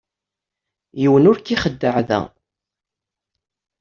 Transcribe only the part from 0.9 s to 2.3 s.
Yiwen ur k-ixeddeɛ da.